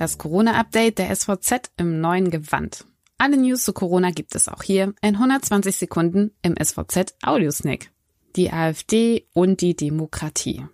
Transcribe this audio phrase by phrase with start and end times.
[0.00, 2.86] Das Corona-Update der SVZ im neuen Gewand.
[3.18, 7.90] Alle News zu Corona gibt es auch hier in 120 Sekunden im SVZ Audiosnack.
[8.34, 10.64] Die AfD und die Demokratie.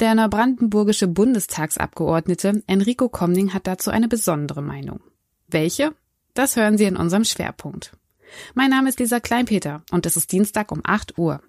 [0.00, 5.00] Der neubrandenburgische Bundestagsabgeordnete Enrico Komning hat dazu eine besondere Meinung.
[5.46, 5.92] Welche?
[6.32, 7.94] Das hören Sie in unserem Schwerpunkt.
[8.54, 11.42] Mein Name ist Lisa Kleinpeter und es ist Dienstag um 8 Uhr.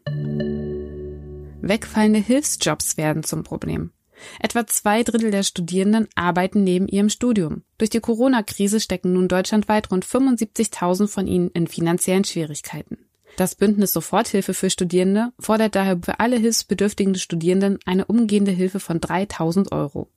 [1.62, 3.94] Wegfallende Hilfsjobs werden zum Problem.
[4.40, 7.64] Etwa zwei Drittel der Studierenden arbeiten neben ihrem Studium.
[7.78, 12.98] Durch die Corona-Krise stecken nun deutschlandweit rund 75.000 von ihnen in finanziellen Schwierigkeiten.
[13.36, 19.02] Das Bündnis Soforthilfe für Studierende fordert daher für alle hilfsbedürftigen Studierenden eine umgehende Hilfe von
[19.02, 20.10] 3000 Euro.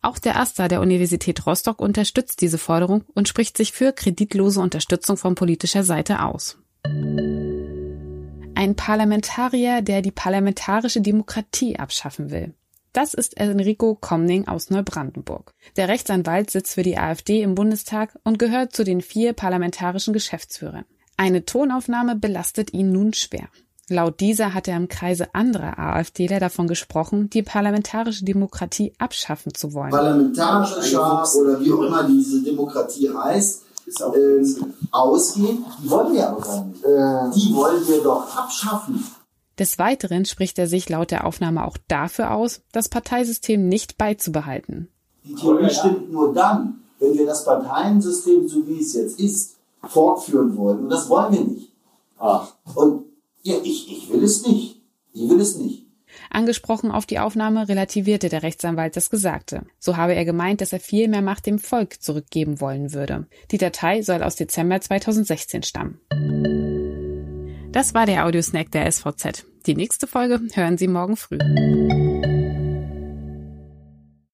[0.00, 5.16] Auch der AStA der Universität Rostock unterstützt diese Forderung und spricht sich für kreditlose Unterstützung
[5.16, 6.58] von politischer Seite aus.
[8.54, 12.54] Ein Parlamentarier, der die parlamentarische Demokratie abschaffen will.
[12.92, 15.54] Das ist Enrico Komning aus Neubrandenburg.
[15.76, 20.84] Der Rechtsanwalt sitzt für die AfD im Bundestag und gehört zu den vier parlamentarischen Geschäftsführern.
[21.16, 23.48] Eine Tonaufnahme belastet ihn nun schwer.
[23.88, 29.72] Laut dieser hat er im Kreise anderer AfDler davon gesprochen, die parlamentarische Demokratie abschaffen zu
[29.72, 29.90] wollen.
[29.90, 33.62] Parlamentarische oder wie auch immer diese Demokratie heißt,
[34.14, 36.84] ähm, ausgehen, die wollen wir aber gar nicht.
[36.84, 37.30] Äh.
[37.34, 39.04] Die wollen wir doch abschaffen.
[39.58, 44.88] Des Weiteren spricht er sich laut der Aufnahme auch dafür aus, das Parteisystem nicht beizubehalten.
[45.24, 50.56] Die Theorie stimmt nur dann, wenn wir das Parteiensystem, so wie es jetzt ist, fortführen
[50.56, 50.84] wollen.
[50.84, 51.72] Und das wollen wir nicht.
[52.18, 52.54] Ach.
[52.74, 53.04] Und
[53.42, 54.80] ja, ich, ich will es nicht.
[55.12, 55.86] Ich will es nicht.
[56.30, 59.64] Angesprochen auf die Aufnahme relativierte der Rechtsanwalt das Gesagte.
[59.78, 63.26] So habe er gemeint, dass er viel mehr Macht dem Volk zurückgeben wollen würde.
[63.50, 66.00] Die Datei soll aus Dezember 2016 stammen.
[67.72, 69.46] Das war der Audiosnack der SVZ.
[69.66, 71.38] Die nächste Folge hören Sie morgen früh.